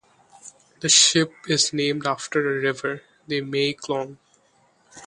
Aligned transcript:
The 0.79 0.89
ship 0.89 1.31
is 1.47 1.73
named 1.73 2.07
after 2.07 2.39
a 2.39 2.59
river, 2.59 3.03
the 3.27 3.41
Mae 3.41 3.73
Klong. 3.73 4.17